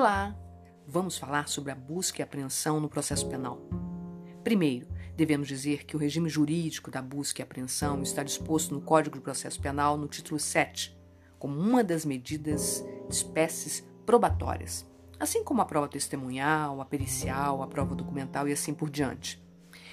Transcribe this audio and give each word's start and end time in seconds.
Olá! 0.00 0.34
Vamos 0.88 1.18
falar 1.18 1.46
sobre 1.46 1.70
a 1.70 1.74
busca 1.74 2.22
e 2.22 2.24
apreensão 2.24 2.80
no 2.80 2.88
processo 2.88 3.28
penal. 3.28 3.60
Primeiro, 4.42 4.88
devemos 5.14 5.46
dizer 5.46 5.84
que 5.84 5.94
o 5.94 5.98
regime 5.98 6.26
jurídico 6.26 6.90
da 6.90 7.02
busca 7.02 7.42
e 7.42 7.44
apreensão 7.44 8.02
está 8.02 8.22
disposto 8.22 8.72
no 8.72 8.80
Código 8.80 9.16
de 9.16 9.22
Processo 9.22 9.60
Penal 9.60 9.98
no 9.98 10.08
título 10.08 10.40
7, 10.40 10.98
como 11.38 11.60
uma 11.60 11.84
das 11.84 12.06
medidas 12.06 12.82
de 13.10 13.14
espécies 13.14 13.86
probatórias, 14.06 14.86
assim 15.18 15.44
como 15.44 15.60
a 15.60 15.66
prova 15.66 15.86
testemunhal, 15.86 16.80
a 16.80 16.86
pericial, 16.86 17.62
a 17.62 17.66
prova 17.66 17.94
documental 17.94 18.48
e 18.48 18.52
assim 18.52 18.72
por 18.72 18.88
diante, 18.88 19.38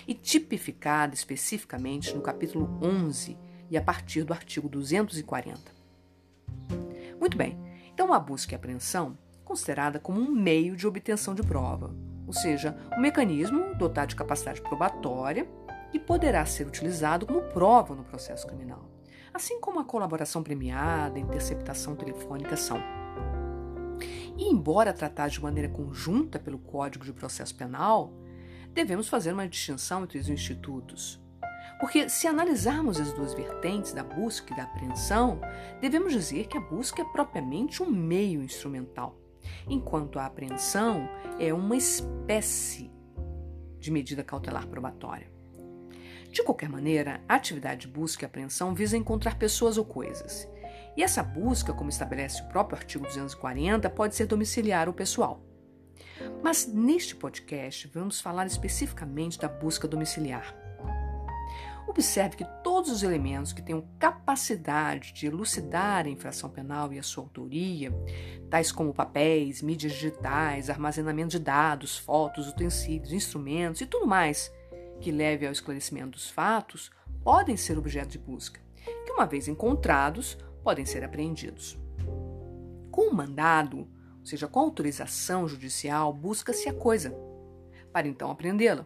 e 0.08 0.14
tipificada 0.14 1.16
especificamente 1.16 2.16
no 2.16 2.22
capítulo 2.22 2.80
11 2.82 3.38
e 3.70 3.78
a 3.78 3.82
partir 3.82 4.24
do 4.24 4.32
artigo 4.32 4.70
240. 4.70 5.60
Muito 7.20 7.36
bem, 7.36 7.60
então 7.94 8.14
a 8.14 8.20
busca 8.22 8.54
e 8.54 8.56
apreensão 8.56 9.18
considerada 9.48 9.98
como 9.98 10.20
um 10.20 10.30
meio 10.30 10.76
de 10.76 10.86
obtenção 10.86 11.34
de 11.34 11.42
prova, 11.42 11.96
ou 12.28 12.34
seja, 12.34 12.78
um 12.98 13.00
mecanismo 13.00 13.74
dotado 13.76 14.10
de 14.10 14.16
capacidade 14.16 14.62
probatória 14.62 15.48
e 15.94 15.98
poderá 15.98 16.46
ser 16.46 16.68
utilizado 16.68 17.26
como 17.26 17.42
prova 17.42 17.96
no 17.96 18.04
processo 18.04 18.46
criminal, 18.46 18.92
assim 19.34 19.62
como 19.62 19.80
a 19.80 19.86
colaboração 19.86 20.44
premiada, 20.44 21.18
a 21.18 21.22
interceptação 21.22 21.96
telefônica 21.96 22.58
são. 22.58 22.78
E 24.38 24.52
embora 24.52 24.94
tratados 24.94 25.36
de 25.36 25.42
maneira 25.42 25.70
conjunta 25.70 26.38
pelo 26.38 26.60
Código 26.60 27.06
de 27.06 27.14
Processo 27.14 27.56
Penal, 27.56 28.12
devemos 28.74 29.08
fazer 29.08 29.32
uma 29.32 29.48
distinção 29.48 30.04
entre 30.04 30.20
os 30.20 30.30
institutos. 30.30 31.20
Porque 31.80 32.10
se 32.10 32.28
analisarmos 32.28 33.00
as 33.00 33.14
duas 33.14 33.34
vertentes 33.34 33.94
da 33.94 34.04
busca 34.04 34.52
e 34.52 34.58
da 34.58 34.64
apreensão, 34.64 35.40
devemos 35.80 36.12
dizer 36.12 36.48
que 36.48 36.58
a 36.58 36.62
busca 36.62 37.02
é 37.02 37.06
propriamente 37.06 37.82
um 37.82 37.90
meio 37.90 38.44
instrumental 38.44 39.18
enquanto 39.70 40.20
a 40.20 40.26
apreensão 40.26 41.10
é 41.40 41.54
uma 41.54 41.76
espécie 41.76 42.92
de 43.80 43.92
medida 43.92 44.24
cautelar 44.24 44.68
probatória. 44.68 45.32
De 46.32 46.44
qualquer 46.44 46.70
maneira, 46.70 47.22
a 47.28 47.36
atividade 47.36 47.82
de 47.82 47.88
busca 47.88 48.24
e 48.24 48.26
apreensão 48.26 48.76
visa 48.76 48.98
encontrar 48.98 49.40
pessoas 49.40 49.78
ou 49.78 49.86
coisas. 49.86 50.48
E 50.96 51.04
essa 51.04 51.24
busca, 51.24 51.74
como 51.74 51.90
estabelece 51.90 52.42
o 52.42 52.48
próprio 52.48 52.78
artigo 52.78 53.06
240, 53.06 53.90
pode 53.90 54.16
ser 54.16 54.26
domiciliar 54.26 54.88
ou 54.88 54.94
pessoal. 54.94 55.44
Mas 56.44 56.68
neste 56.68 57.16
podcast 57.16 57.88
vamos 57.88 58.20
falar 58.20 58.46
especificamente 58.46 59.40
da 59.40 59.48
busca 59.48 59.88
domiciliar. 59.88 60.56
Observe 61.98 62.38
que 62.38 62.46
todos 62.64 62.92
os 62.92 63.02
elementos 63.02 63.52
que 63.52 63.62
tenham 63.62 63.84
capacidade 63.98 65.12
de 65.14 65.26
elucidar 65.26 66.06
a 66.06 66.10
infração 66.10 66.48
penal 66.48 66.94
e 66.94 67.00
a 67.00 67.04
sua 67.04 67.24
autoria, 67.24 67.92
tais 68.52 68.72
como 68.72 68.94
papéis, 68.94 69.64
mídias 69.64 69.94
digitais, 69.94 70.70
armazenamento 70.70 71.30
de 71.30 71.40
dados, 71.40 71.98
fotos, 71.98 72.48
utensílios, 72.48 73.12
instrumentos 73.12 73.82
e 73.82 73.88
tudo 73.88 74.06
mais 74.06 74.54
que 75.02 75.12
leve 75.12 75.48
ao 75.48 75.52
esclarecimento 75.52 76.12
dos 76.12 76.30
fatos, 76.30 76.92
podem 77.24 77.58
ser 77.58 77.80
objeto 77.80 78.10
de 78.10 78.20
busca, 78.20 78.62
que, 79.04 79.12
uma 79.12 79.26
vez 79.26 79.48
encontrados, 79.48 80.38
podem 80.64 80.86
ser 80.86 81.04
apreendidos. 81.04 81.80
Com 82.92 83.10
o 83.10 83.16
mandado, 83.16 83.80
ou 84.20 84.26
seja, 84.26 84.48
com 84.48 84.60
autorização 84.60 85.48
judicial, 85.48 86.14
busca-se 86.14 86.70
a 86.70 86.74
coisa, 86.76 87.12
para 87.92 88.08
então 88.08 88.30
apreendê-la 88.30 88.84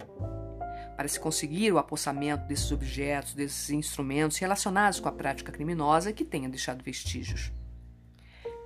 para 1.01 1.07
se 1.07 1.19
conseguir 1.19 1.71
o 1.71 1.79
apossamento 1.79 2.45
desses 2.45 2.71
objetos, 2.71 3.33
desses 3.33 3.71
instrumentos 3.71 4.37
relacionados 4.37 4.99
com 4.99 5.09
a 5.09 5.11
prática 5.11 5.51
criminosa 5.51 6.13
que 6.13 6.23
tenha 6.23 6.47
deixado 6.47 6.83
vestígios. 6.83 7.51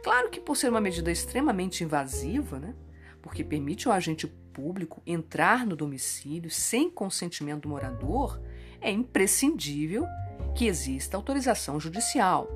Claro 0.03 0.30
que, 0.30 0.41
por 0.41 0.58
ser 0.58 0.69
uma 0.69 0.81
medida 0.81 1.09
extremamente 1.09 1.81
invasiva, 1.81 2.59
né, 2.59 2.75
porque 3.22 3.41
permite 3.41 3.88
ao 3.88 3.94
agente 3.94 4.28
público 4.28 5.01
entrar 5.06 5.66
no 5.66 5.78
domicílio 5.78 6.51
sem 6.51 6.91
consentimento 6.91 7.62
do 7.62 7.69
morador, 7.69 8.41
é 8.81 8.91
imprescindível 8.91 10.06
que 10.53 10.68
exista 10.68 11.16
autorização 11.16 11.79
judicial, 11.79 12.50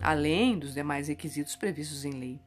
além 0.00 0.58
dos 0.58 0.74
demais 0.74 1.06
requisitos 1.06 1.54
previstos 1.54 2.04
em 2.04 2.10
lei. 2.10 2.40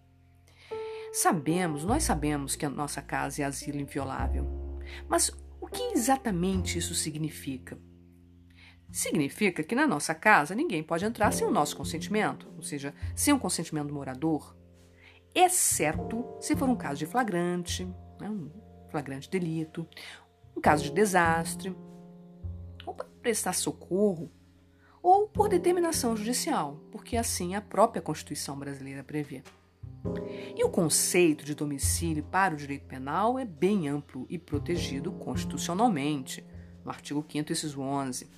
Sabemos, 1.14 1.86
nós 1.86 2.04
sabemos 2.04 2.58
que 2.58 2.66
a 2.66 2.70
nossa 2.70 3.02
casa 3.02 3.44
é 3.44 3.46
asilo 3.46 3.80
inviolável, 3.80 4.46
mas 5.08 5.32
que 5.76 5.84
exatamente 5.94 6.78
isso 6.78 6.96
significa? 6.96 7.78
Significa 8.92 9.62
que 9.62 9.76
na 9.76 9.86
nossa 9.86 10.16
casa 10.16 10.56
ninguém 10.56 10.82
pode 10.82 11.04
entrar 11.04 11.32
sem 11.32 11.46
o 11.46 11.52
nosso 11.52 11.76
consentimento, 11.76 12.50
ou 12.56 12.64
seja, 12.64 12.94
sem 13.14 13.34
o 13.34 13.40
consentimento 13.40 13.88
do 13.88 13.94
morador, 13.94 14.56
exceto 15.34 16.26
se 16.40 16.56
for 16.56 16.70
um 16.70 16.78
caso 16.78 17.00
de 17.00 17.06
flagrante, 17.06 17.86
né, 18.22 18.30
um 18.30 18.50
flagrante 18.90 19.30
delito, 19.30 19.86
um 20.56 20.62
caso 20.62 20.86
de 20.86 20.92
desastre, 20.92 21.76
ou 22.86 22.94
para 22.94 23.08
prestar 23.22 23.52
socorro, 23.52 24.32
ou 25.04 25.28
por 25.28 25.50
determinação 25.50 26.16
judicial, 26.16 26.80
porque 26.90 27.18
assim 27.18 27.54
a 27.54 27.62
própria 27.62 28.02
Constituição 28.02 28.58
brasileira 28.58 29.04
prevê. 29.04 29.44
E 30.56 30.64
o 30.64 30.70
conceito 30.70 31.44
de 31.44 31.54
domicílio 31.54 32.24
para 32.24 32.54
o 32.54 32.58
direito 32.58 32.86
penal 32.86 33.38
é 33.38 33.44
bem 33.44 33.90
amplo 33.90 34.26
e 34.30 34.40
protegido 34.40 35.12
constitucionalmente, 35.12 36.46
no 36.84 36.90
artigo 36.90 37.26
5 37.30 37.52
inciso 37.52 37.82
11. 37.82 38.30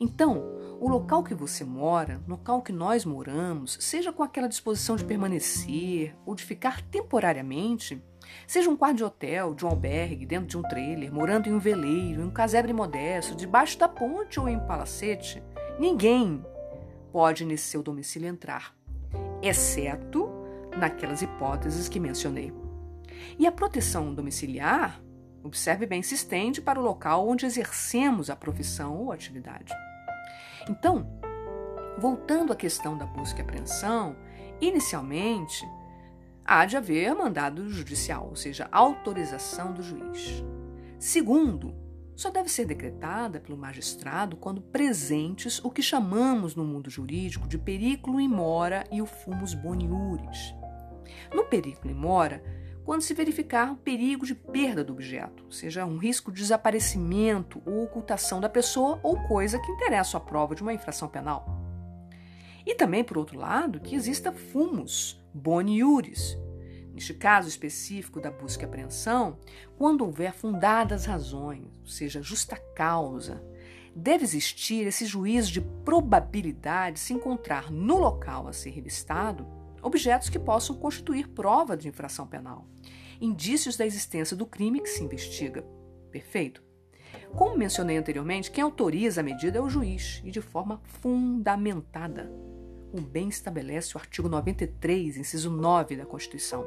Então, 0.00 0.42
o 0.80 0.88
local 0.88 1.22
que 1.22 1.34
você 1.34 1.62
mora, 1.62 2.22
local 2.26 2.62
que 2.62 2.72
nós 2.72 3.04
moramos, 3.04 3.76
seja 3.80 4.12
com 4.12 4.22
aquela 4.22 4.48
disposição 4.48 4.96
de 4.96 5.04
permanecer 5.04 6.16
ou 6.24 6.34
de 6.34 6.42
ficar 6.42 6.80
temporariamente, 6.80 8.02
seja 8.46 8.70
um 8.70 8.76
quarto 8.76 8.96
de 8.96 9.04
hotel, 9.04 9.54
de 9.54 9.64
um 9.66 9.68
albergue, 9.68 10.24
dentro 10.24 10.48
de 10.48 10.56
um 10.56 10.62
trailer, 10.62 11.12
morando 11.12 11.48
em 11.48 11.52
um 11.52 11.58
veleiro, 11.58 12.22
em 12.22 12.24
um 12.24 12.30
casebre 12.30 12.72
modesto, 12.72 13.34
debaixo 13.34 13.78
da 13.78 13.88
ponte 13.88 14.40
ou 14.40 14.48
em 14.48 14.56
um 14.56 14.66
palacete, 14.66 15.42
ninguém 15.78 16.42
pode 17.12 17.44
nesse 17.44 17.64
seu 17.64 17.82
domicílio 17.82 18.28
entrar, 18.28 18.74
exceto 19.42 20.25
naquelas 20.76 21.22
hipóteses 21.22 21.88
que 21.88 22.00
mencionei. 22.00 22.52
E 23.38 23.46
a 23.46 23.52
proteção 23.52 24.14
domiciliar, 24.14 25.00
observe 25.42 25.86
bem, 25.86 26.02
se 26.02 26.14
estende 26.14 26.60
para 26.60 26.80
o 26.80 26.82
local 26.82 27.28
onde 27.28 27.46
exercemos 27.46 28.30
a 28.30 28.36
profissão 28.36 28.96
ou 28.96 29.12
atividade. 29.12 29.72
Então, 30.68 31.06
voltando 31.98 32.52
à 32.52 32.56
questão 32.56 32.96
da 32.96 33.06
busca 33.06 33.40
e 33.40 33.42
apreensão, 33.42 34.16
inicialmente 34.60 35.66
há 36.44 36.64
de 36.64 36.76
haver 36.76 37.14
mandado 37.14 37.68
judicial, 37.68 38.28
ou 38.28 38.36
seja, 38.36 38.68
autorização 38.70 39.72
do 39.72 39.82
juiz. 39.82 40.44
Segundo, 40.98 41.74
só 42.14 42.30
deve 42.30 42.48
ser 42.48 42.64
decretada 42.64 43.38
pelo 43.38 43.58
magistrado 43.58 44.36
quando 44.36 44.62
presentes 44.62 45.62
o 45.62 45.70
que 45.70 45.82
chamamos 45.82 46.54
no 46.54 46.64
mundo 46.64 46.88
jurídico 46.88 47.46
de 47.46 47.58
periculo 47.58 48.18
in 48.20 48.28
mora 48.28 48.84
e 48.90 49.02
o 49.02 49.06
fumus 49.06 49.52
boniuris. 49.52 50.54
No 51.34 51.44
perigo 51.44 51.88
mora 51.94 52.42
quando 52.86 53.02
se 53.02 53.14
verificar 53.14 53.72
um 53.72 53.74
perigo 53.74 54.24
de 54.24 54.32
perda 54.32 54.84
do 54.84 54.92
objeto, 54.92 55.52
seja 55.52 55.84
um 55.84 55.98
risco 55.98 56.30
de 56.30 56.40
desaparecimento 56.40 57.60
ou 57.66 57.82
ocultação 57.82 58.40
da 58.40 58.48
pessoa 58.48 59.00
ou 59.02 59.20
coisa 59.26 59.58
que 59.58 59.72
interessa 59.72 60.18
a 60.18 60.20
prova 60.20 60.54
de 60.54 60.62
uma 60.62 60.72
infração 60.72 61.08
penal. 61.08 61.60
E 62.64 62.76
também, 62.76 63.02
por 63.02 63.18
outro 63.18 63.40
lado, 63.40 63.80
que 63.80 63.96
exista 63.96 64.30
fumus, 64.30 65.20
boni 65.34 65.78
iuris, 65.78 66.38
neste 66.94 67.12
caso 67.12 67.48
específico 67.48 68.20
da 68.20 68.30
busca 68.30 68.62
e 68.62 68.66
apreensão, 68.66 69.36
quando 69.76 70.04
houver 70.04 70.32
fundadas 70.32 71.06
razões, 71.06 71.76
ou 71.80 71.88
seja, 71.88 72.22
justa 72.22 72.56
causa, 72.72 73.42
deve 73.96 74.22
existir 74.22 74.86
esse 74.86 75.06
juízo 75.06 75.50
de 75.50 75.60
probabilidade 75.60 76.94
de 76.94 77.00
se 77.00 77.12
encontrar 77.12 77.68
no 77.68 77.98
local 77.98 78.46
a 78.46 78.52
ser 78.52 78.70
revistado 78.70 79.55
objetos 79.86 80.28
que 80.28 80.38
possam 80.38 80.76
constituir 80.76 81.28
prova 81.28 81.76
de 81.76 81.88
infração 81.88 82.26
penal, 82.26 82.66
indícios 83.20 83.76
da 83.76 83.86
existência 83.86 84.36
do 84.36 84.44
crime 84.44 84.80
que 84.80 84.88
se 84.88 85.02
investiga. 85.02 85.62
Perfeito? 86.10 86.62
Como 87.34 87.56
mencionei 87.56 87.96
anteriormente, 87.96 88.50
quem 88.50 88.64
autoriza 88.64 89.20
a 89.20 89.24
medida 89.24 89.58
é 89.58 89.60
o 89.60 89.68
juiz 89.70 90.20
e 90.24 90.30
de 90.30 90.40
forma 90.40 90.80
fundamentada. 90.84 92.30
O 92.92 93.00
bem 93.00 93.28
estabelece 93.28 93.96
o 93.96 94.00
artigo 94.00 94.28
93, 94.28 95.16
inciso 95.16 95.50
9 95.50 95.96
da 95.96 96.06
Constituição. 96.06 96.66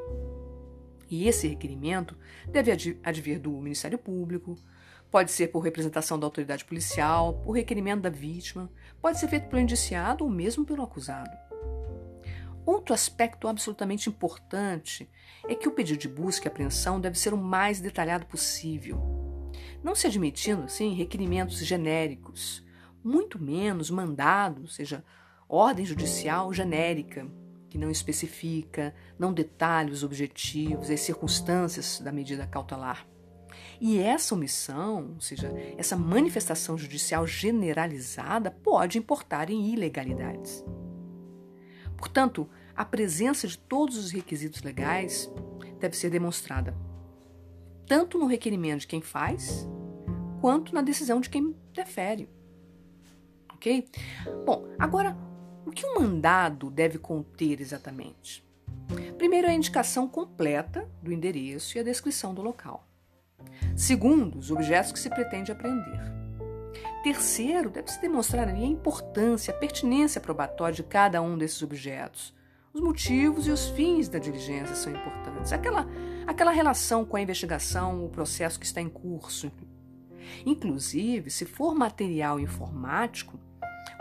E 1.09 1.27
esse 1.27 1.47
requerimento 1.47 2.15
deve 2.47 2.99
advir 3.03 3.39
do 3.39 3.51
Ministério 3.51 3.97
Público, 3.97 4.55
pode 5.09 5.31
ser 5.31 5.47
por 5.47 5.59
representação 5.59 6.19
da 6.19 6.27
autoridade 6.27 6.63
policial, 6.65 7.33
por 7.41 7.53
requerimento 7.53 8.01
da 8.01 8.09
vítima, 8.09 8.71
pode 9.01 9.19
ser 9.19 9.27
feito 9.27 9.49
pelo 9.49 9.61
indiciado 9.61 10.23
ou 10.23 10.29
mesmo 10.29 10.65
pelo 10.65 10.83
acusado. 10.83 11.48
Outro 12.69 12.93
aspecto 12.93 13.47
absolutamente 13.47 14.09
importante 14.09 15.09
é 15.47 15.55
que 15.55 15.67
o 15.67 15.71
pedido 15.71 15.97
de 15.97 16.07
busca 16.07 16.47
e 16.47 16.49
apreensão 16.49 17.01
deve 17.01 17.17
ser 17.17 17.33
o 17.33 17.37
mais 17.37 17.81
detalhado 17.81 18.27
possível, 18.27 19.01
não 19.83 19.95
se 19.95 20.05
admitindo, 20.05 20.65
assim, 20.65 20.93
requerimentos 20.93 21.57
genéricos, 21.65 22.63
muito 23.03 23.41
menos 23.41 23.89
mandados, 23.89 24.75
seja, 24.75 25.03
ordem 25.47 25.83
judicial 25.83 26.53
genérica, 26.53 27.25
que 27.71 27.77
não 27.79 27.89
especifica, 27.89 28.93
não 29.17 29.33
detalha 29.33 29.91
os 29.91 30.03
objetivos, 30.03 30.91
as 30.91 30.99
circunstâncias 30.99 31.99
da 31.99 32.11
medida 32.11 32.45
cautelar. 32.45 33.07
E 33.81 33.97
essa 33.97 34.35
omissão, 34.35 35.13
ou 35.15 35.21
seja, 35.21 35.51
essa 35.75 35.95
manifestação 35.95 36.77
judicial 36.77 37.25
generalizada, 37.25 38.51
pode 38.51 38.99
importar 38.99 39.49
em 39.49 39.73
ilegalidades. 39.73 40.63
Portanto, 41.97 42.47
a 42.79 42.85
presença 42.85 43.45
de 43.45 43.57
todos 43.57 43.97
os 43.97 44.09
requisitos 44.09 44.63
legais 44.63 45.29
deve 45.81 45.97
ser 45.97 46.09
demonstrada, 46.09 46.73
tanto 47.85 48.17
no 48.17 48.25
requerimento 48.25 48.79
de 48.79 48.87
quem 48.87 49.01
faz, 49.01 49.67
quanto 50.39 50.73
na 50.73 50.81
decisão 50.81 51.19
de 51.19 51.29
quem 51.29 51.53
defere. 51.73 52.29
Ok? 53.53 53.85
Bom, 54.45 54.65
agora, 54.79 55.13
o 55.65 55.71
que 55.71 55.85
um 55.85 55.99
mandado 55.99 56.71
deve 56.71 56.97
conter 56.97 57.59
exatamente? 57.59 58.47
Primeiro, 59.17 59.49
a 59.49 59.53
indicação 59.53 60.07
completa 60.07 60.89
do 61.03 61.11
endereço 61.11 61.77
e 61.77 61.81
a 61.81 61.83
descrição 61.83 62.33
do 62.33 62.41
local. 62.41 62.87
Segundo, 63.75 64.37
os 64.37 64.51
objetos 64.51 64.93
que 64.93 64.99
se 64.99 65.09
pretende 65.09 65.51
apreender. 65.51 65.99
Terceiro, 67.03 67.69
deve-se 67.69 67.99
demonstrar 67.99 68.47
a 68.47 68.57
importância, 68.57 69.53
a 69.53 69.57
pertinência 69.57 70.21
probatória 70.21 70.75
de 70.75 70.83
cada 70.83 71.21
um 71.21 71.37
desses 71.37 71.61
objetos. 71.61 72.38
Os 72.71 72.81
motivos 72.81 73.47
e 73.47 73.51
os 73.51 73.67
fins 73.69 74.07
da 74.07 74.19
diligência 74.19 74.75
são 74.75 74.93
importantes. 74.93 75.51
Aquela, 75.51 75.87
aquela 76.27 76.51
relação 76.51 77.03
com 77.03 77.17
a 77.17 77.21
investigação, 77.21 78.05
o 78.05 78.09
processo 78.09 78.59
que 78.59 78.65
está 78.65 78.79
em 78.79 78.89
curso. 78.89 79.51
Inclusive, 80.45 81.31
se 81.31 81.45
for 81.45 81.73
material 81.73 82.39
informático, 82.39 83.39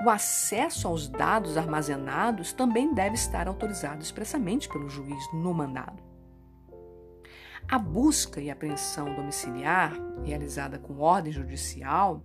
o 0.05 0.11
acesso 0.11 0.87
aos 0.87 1.09
dados 1.09 1.57
armazenados 1.57 2.53
também 2.53 2.93
deve 2.93 3.15
estar 3.15 3.49
autorizado 3.49 4.03
expressamente 4.03 4.69
pelo 4.69 4.89
juiz 4.89 5.25
no 5.33 5.55
mandado. 5.55 6.03
A 7.67 7.79
busca 7.79 8.41
e 8.41 8.51
apreensão 8.51 9.15
domiciliar, 9.15 9.95
realizada 10.23 10.79
com 10.79 11.01
ordem 11.01 11.33
judicial, 11.33 12.23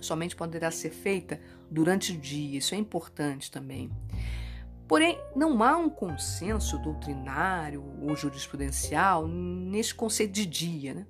somente 0.00 0.34
poderá 0.34 0.70
ser 0.70 0.90
feita 0.90 1.40
durante 1.70 2.12
o 2.12 2.18
dia, 2.18 2.58
isso 2.58 2.74
é 2.74 2.78
importante 2.78 3.50
também. 3.50 3.90
Porém, 4.86 5.18
não 5.34 5.62
há 5.62 5.76
um 5.76 5.88
consenso 5.88 6.78
doutrinário 6.78 7.82
ou 8.02 8.14
jurisprudencial 8.14 9.26
nesse 9.26 9.94
conceito 9.94 10.32
de 10.32 10.44
dia, 10.44 10.94
né? 10.94 11.06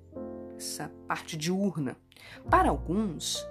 essa 0.55 0.89
parte 1.07 1.35
diurna. 1.35 1.97
Para 2.49 2.69
alguns, 2.69 3.45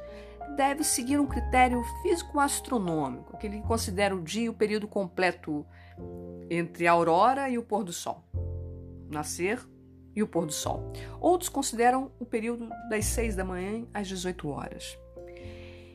deve 0.57 0.83
seguir 0.83 1.21
um 1.21 1.27
critério 1.27 1.83
físico-astronômico, 2.03 3.37
que 3.39 3.47
ele 3.47 3.61
considera 3.63 4.15
o 4.15 4.23
dia 4.23 4.51
o 4.51 4.55
período 4.55 4.89
completo 4.89 5.67
entre 6.51 6.87
a 6.87 6.93
aurora 6.93 7.49
e 7.49 7.59
o 7.59 7.63
pôr 7.63 7.85
do 7.85 7.93
sol. 7.93 8.25
Nascer 9.11 9.61
e 10.15 10.23
o 10.23 10.27
pôr 10.27 10.47
do 10.47 10.53
sol. 10.53 10.93
Outros 11.21 11.49
consideram 11.49 12.11
o 12.19 12.25
período 12.25 12.69
das 12.89 13.05
6 13.07 13.37
da 13.37 13.45
manhã 13.45 13.87
às 13.93 14.09
18 14.09 14.49
horas. 14.49 14.99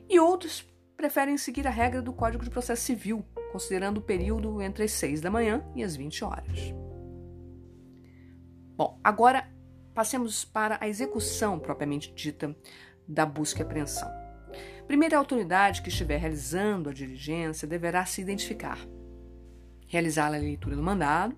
E 0.08 0.20
outros 0.20 0.66
preferem 0.98 1.38
seguir 1.38 1.66
a 1.66 1.72
regra 1.72 2.02
do 2.02 2.12
Código 2.12 2.44
de 2.44 2.50
Processo 2.50 2.84
Civil, 2.84 3.24
considerando 3.52 3.98
o 3.98 4.02
período 4.02 4.62
entre 4.62 4.84
as 4.84 4.92
6 4.92 5.22
da 5.22 5.30
manhã 5.30 5.64
e 5.76 5.84
as 5.84 5.96
20 5.96 6.24
horas. 6.24 6.74
Bom, 8.76 9.00
agora 9.04 9.50
passemos 9.94 10.46
para 10.46 10.78
a 10.82 10.88
execução 10.88 11.60
propriamente 11.60 12.14
dita 12.14 12.56
da 13.08 13.26
busca 13.26 13.60
e 13.60 13.64
apreensão. 13.64 14.10
Primeira 14.88 15.18
autoridade 15.18 15.82
que 15.82 15.90
estiver 15.90 16.18
realizando 16.18 16.90
a 16.90 16.94
diligência 16.94 17.68
deverá 17.68 18.06
se 18.06 18.22
identificar, 18.22 18.80
realizar 19.88 20.28
a 20.28 20.38
leitura 20.38 20.76
do 20.76 20.82
mandado, 20.84 21.38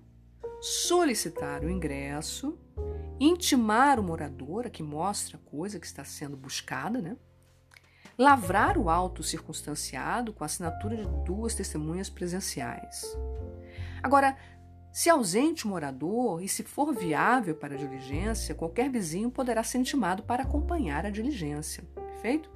solicitar 0.60 1.64
o 1.64 1.70
ingresso 1.70 2.58
intimar 3.24 4.00
o 4.00 4.02
morador 4.02 4.66
a 4.66 4.70
que 4.70 4.82
mostre 4.82 5.36
a 5.36 5.38
coisa 5.38 5.78
que 5.78 5.86
está 5.86 6.04
sendo 6.04 6.36
buscada, 6.36 7.00
né? 7.00 7.16
Lavrar 8.18 8.78
o 8.78 8.88
auto 8.88 9.22
circunstanciado 9.22 10.32
com 10.32 10.44
a 10.44 10.46
assinatura 10.46 10.96
de 10.96 11.06
duas 11.24 11.54
testemunhas 11.54 12.10
presenciais. 12.10 13.04
Agora, 14.02 14.36
se 14.92 15.08
ausente 15.08 15.64
o 15.64 15.68
morador 15.68 16.42
e 16.42 16.48
se 16.48 16.62
for 16.62 16.94
viável 16.94 17.54
para 17.54 17.74
a 17.74 17.78
diligência, 17.78 18.54
qualquer 18.54 18.90
vizinho 18.90 19.30
poderá 19.30 19.62
ser 19.62 19.78
intimado 19.78 20.22
para 20.22 20.42
acompanhar 20.42 21.06
a 21.06 21.10
diligência. 21.10 21.84
Perfeito? 21.94 22.50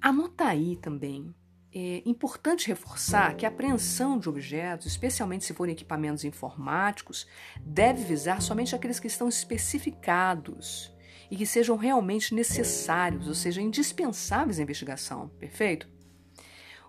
Anota 0.00 0.44
aí 0.44 0.76
também 0.76 1.34
é 1.74 2.02
importante 2.04 2.68
reforçar 2.68 3.34
que 3.34 3.46
a 3.46 3.48
apreensão 3.48 4.18
de 4.18 4.28
objetos, 4.28 4.86
especialmente 4.86 5.46
se 5.46 5.54
forem 5.54 5.72
equipamentos 5.72 6.22
informáticos, 6.22 7.26
deve 7.64 8.04
visar 8.04 8.42
somente 8.42 8.74
aqueles 8.74 9.00
que 9.00 9.06
estão 9.06 9.26
especificados 9.26 10.91
e 11.32 11.36
que 11.36 11.46
sejam 11.46 11.78
realmente 11.78 12.34
necessários, 12.34 13.26
ou 13.26 13.32
seja, 13.32 13.62
indispensáveis 13.62 14.58
à 14.58 14.62
investigação. 14.62 15.30
Perfeito? 15.38 15.88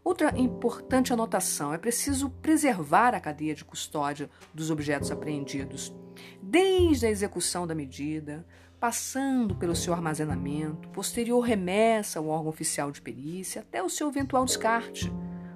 Outra 0.04 0.38
importante 0.38 1.14
anotação: 1.14 1.74
é 1.74 1.78
preciso 1.78 2.30
preservar 2.30 3.16
a 3.16 3.22
cadeia 3.22 3.56
de 3.56 3.64
custódia 3.64 4.30
dos 4.54 4.70
objetos 4.70 5.12
apreendidos, 5.12 5.96
desde 6.42 7.06
a 7.06 7.10
execução 7.10 7.66
da 7.66 7.74
medida, 7.74 8.46
passando 8.82 9.56
pelo 9.56 9.78
seu 9.78 9.94
armazenamento, 9.94 10.90
posterior 10.90 11.40
remessa 11.40 12.20
ao 12.20 12.28
órgão 12.28 12.50
oficial 12.50 12.92
de 12.92 13.02
perícia, 13.02 13.62
até 13.62 13.82
o 13.82 13.88
seu 13.88 14.10
eventual 14.10 14.44
descarte. 14.44 15.10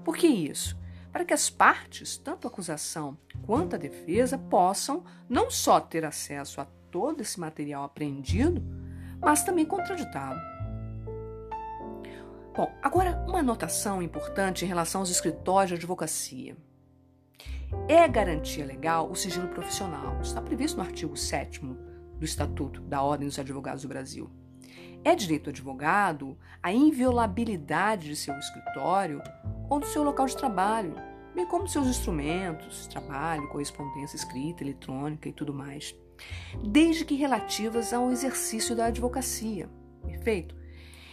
Por 0.05 0.15
que 0.15 0.27
isso? 0.27 0.79
Para 1.11 1.25
que 1.25 1.33
as 1.33 1.49
partes, 1.49 2.17
tanto 2.17 2.47
a 2.47 2.49
acusação 2.49 3.17
quanto 3.45 3.75
a 3.75 3.79
defesa, 3.79 4.37
possam 4.37 5.03
não 5.27 5.51
só 5.51 5.77
ter 5.77 6.05
acesso 6.05 6.61
a 6.61 6.67
todo 6.91 7.21
esse 7.21 7.39
material 7.39 7.83
apreendido, 7.83 8.63
mas 9.19 9.43
também 9.43 9.65
contraditá-lo. 9.65 10.39
Bom, 12.55 12.71
agora 12.81 13.23
uma 13.27 13.39
anotação 13.39 14.01
importante 14.01 14.65
em 14.65 14.67
relação 14.67 15.01
aos 15.01 15.11
escritórios 15.11 15.69
de 15.69 15.75
advocacia. 15.75 16.57
É 17.87 18.07
garantia 18.07 18.65
legal 18.65 19.11
o 19.11 19.15
sigilo 19.15 19.47
profissional. 19.49 20.19
Está 20.21 20.41
previsto 20.41 20.77
no 20.77 20.83
artigo 20.83 21.15
7 21.15 21.61
do 21.61 22.25
Estatuto 22.25 22.81
da 22.81 23.01
Ordem 23.01 23.27
dos 23.27 23.37
Advogados 23.37 23.83
do 23.83 23.89
Brasil. 23.89 24.29
É 25.03 25.13
direito 25.15 25.45
do 25.45 25.49
advogado 25.51 26.37
a 26.63 26.71
inviolabilidade 26.71 28.07
de 28.07 28.15
seu 28.15 28.33
escritório 28.39 29.21
ou 29.69 29.79
do 29.79 29.85
seu 29.85 30.01
local 30.01 30.25
de 30.25 30.35
trabalho, 30.35 30.95
bem 31.35 31.45
como 31.45 31.67
seus 31.67 31.87
instrumentos, 31.87 32.87
trabalho, 32.87 33.47
correspondência 33.49 34.15
escrita, 34.15 34.63
eletrônica 34.63 35.29
e 35.29 35.33
tudo 35.33 35.53
mais, 35.53 35.95
desde 36.63 37.05
que 37.05 37.15
relativas 37.15 37.93
ao 37.93 38.11
exercício 38.11 38.75
da 38.75 38.85
advocacia. 38.85 39.69
Perfeito? 40.05 40.55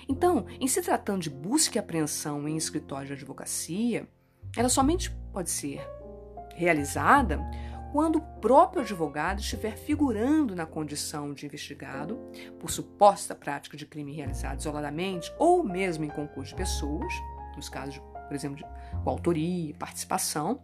Então, 0.08 0.46
em 0.60 0.68
se 0.68 0.82
tratando 0.82 1.22
de 1.22 1.30
busca 1.30 1.78
e 1.78 1.80
apreensão 1.80 2.46
em 2.48 2.56
escritório 2.56 3.08
de 3.08 3.12
advocacia, 3.14 4.06
ela 4.56 4.68
somente 4.68 5.10
pode 5.32 5.50
ser 5.50 5.80
realizada 6.54 7.40
quando 7.92 8.16
o 8.16 8.40
próprio 8.40 8.82
advogado 8.82 9.38
estiver 9.40 9.76
figurando 9.76 10.54
na 10.56 10.66
condição 10.66 11.32
de 11.32 11.46
investigado 11.46 12.18
por 12.58 12.68
suposta 12.68 13.36
prática 13.36 13.76
de 13.76 13.86
crime 13.86 14.12
realizado 14.12 14.58
isoladamente 14.58 15.32
ou 15.38 15.62
mesmo 15.62 16.04
em 16.04 16.08
concurso 16.08 16.50
de 16.50 16.56
pessoas, 16.56 17.12
nos 17.54 17.68
casos, 17.68 18.00
por 18.26 18.34
exemplo, 18.34 18.56
de 18.56 18.64
autoria 19.06 19.70
e 19.70 19.74
participação. 19.74 20.60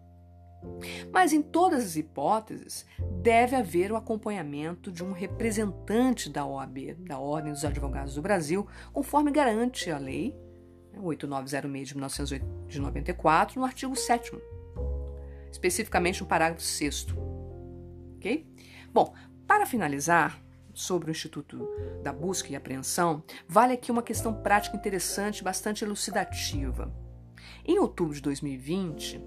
Mas 1.13 1.33
em 1.33 1.43
todas 1.43 1.85
as 1.85 1.97
hipóteses, 1.97 2.87
deve 3.23 3.57
haver 3.57 3.93
o 3.93 3.97
acompanhamento 3.97 4.91
de 4.91 5.05
um 5.05 5.13
representante 5.13 6.31
da 6.31 6.45
OAB, 6.45 6.95
da 7.01 7.19
Ordem 7.19 7.53
dos 7.53 7.65
Advogados 7.65 8.15
do 8.15 8.23
Brasil, 8.23 8.67
conforme 8.93 9.31
garante 9.31 9.91
a 9.91 9.99
lei 9.99 10.37
8906 10.97 11.65
né, 11.65 11.85
de 11.85 11.95
1994, 11.95 13.59
no 13.59 13.67
artigo 13.67 13.97
7 13.97 14.33
especificamente 15.51 16.21
no 16.21 16.27
parágrafo 16.27 16.63
6. 16.63 17.07
Ok? 18.17 18.47
Bom, 18.93 19.15
para 19.47 19.67
finalizar, 19.67 20.41
sobre 20.73 21.11
o 21.11 21.13
Instituto 21.13 21.69
da 22.03 22.13
Busca 22.13 22.51
e 22.51 22.57
Apreensão, 22.57 23.23
vale 23.47 23.75
aqui 23.75 23.91
uma 23.91 24.03
questão 24.03 24.33
prática 24.33 24.77
interessante, 24.77 25.45
bastante 25.45 25.85
elucidativa. 25.85 26.93
Em 27.65 27.79
outubro 27.79 28.15
de 28.15 28.23
2020, 28.23 29.21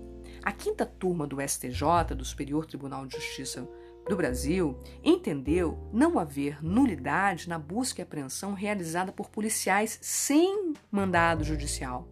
a 0.44 0.52
quinta 0.52 0.86
turma 0.86 1.26
do 1.26 1.42
STJ, 1.42 2.14
do 2.16 2.26
Superior 2.26 2.66
Tribunal 2.66 3.08
de 3.08 3.16
Justiça 3.16 3.68
do 4.08 4.16
Brasil, 4.16 4.78
entendeu 5.04 5.90
não 5.94 6.20
haver 6.20 6.64
nulidade 6.64 7.48
na 7.48 7.58
busca 7.58 8.02
e 8.02 8.04
apreensão 8.04 8.54
realizada 8.54 9.12
por 9.12 9.30
policiais 9.30 9.98
sem 10.02 10.74
mandado 10.92 11.44
judicial 11.44 12.08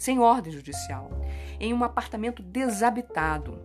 sem 0.00 0.18
ordem 0.18 0.50
judicial, 0.50 1.10
em 1.60 1.74
um 1.74 1.84
apartamento 1.84 2.42
desabitado 2.42 3.60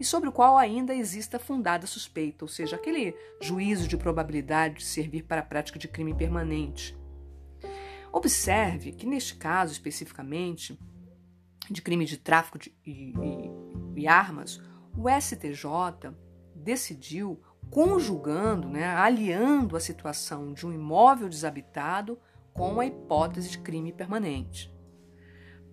e 0.00 0.04
sobre 0.04 0.26
o 0.26 0.32
qual 0.32 0.56
ainda 0.56 0.94
exista 0.94 1.38
fundada 1.38 1.86
suspeita, 1.86 2.46
ou 2.46 2.48
seja, 2.48 2.76
aquele 2.76 3.14
juízo 3.42 3.86
de 3.86 3.98
probabilidade 3.98 4.76
de 4.76 4.84
servir 4.84 5.24
para 5.24 5.42
a 5.42 5.44
prática 5.44 5.78
de 5.78 5.86
crime 5.86 6.14
permanente. 6.14 6.96
Observe 8.10 8.92
que, 8.92 9.06
neste 9.06 9.36
caso 9.36 9.72
especificamente, 9.72 10.80
de 11.70 11.80
crime 11.80 12.04
de 12.04 12.16
tráfico 12.16 12.58
de, 12.58 12.74
e, 12.84 13.12
e 13.12 13.70
e 14.00 14.08
armas, 14.08 14.60
o 14.96 15.08
STJ 15.08 16.14
decidiu 16.54 17.40
conjugando, 17.70 18.68
né, 18.68 18.86
aliando 18.86 19.76
a 19.76 19.80
situação 19.80 20.52
de 20.52 20.66
um 20.66 20.72
imóvel 20.72 21.28
desabitado 21.28 22.18
com 22.52 22.80
a 22.80 22.86
hipótese 22.86 23.50
de 23.50 23.58
crime 23.58 23.92
permanente. 23.92 24.72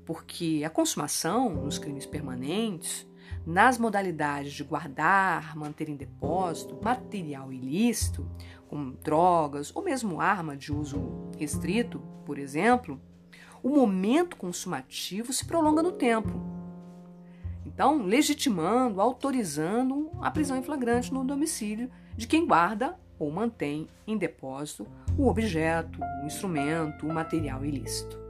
Porque 0.05 0.63
a 0.65 0.69
consumação 0.69 1.49
nos 1.49 1.79
crimes 1.79 2.05
permanentes, 2.05 3.07
nas 3.45 3.77
modalidades 3.77 4.53
de 4.53 4.63
guardar, 4.63 5.55
manter 5.55 5.89
em 5.89 5.95
depósito 5.95 6.79
material 6.81 7.51
ilícito, 7.51 8.29
como 8.67 8.91
drogas 8.97 9.75
ou 9.75 9.81
mesmo 9.81 10.21
arma 10.21 10.55
de 10.55 10.71
uso 10.71 11.31
restrito, 11.37 11.99
por 12.25 12.37
exemplo, 12.37 13.01
o 13.63 13.69
momento 13.69 14.35
consumativo 14.35 15.33
se 15.33 15.45
prolonga 15.45 15.81
no 15.81 15.91
tempo. 15.91 16.29
Então, 17.65 18.03
legitimando, 18.03 18.99
autorizando 18.99 20.09
a 20.21 20.31
prisão 20.31 20.57
em 20.57 20.63
flagrante 20.63 21.13
no 21.13 21.23
domicílio 21.23 21.91
de 22.15 22.27
quem 22.27 22.45
guarda 22.45 22.97
ou 23.19 23.31
mantém 23.31 23.87
em 24.05 24.17
depósito 24.17 24.87
o 25.17 25.27
objeto, 25.27 25.99
o 26.23 26.25
instrumento, 26.25 27.05
o 27.05 27.13
material 27.13 27.65
ilícito. 27.65 28.26